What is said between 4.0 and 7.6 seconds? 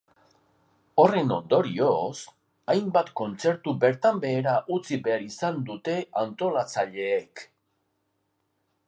behera utzi behar izan dute antolatzaileek.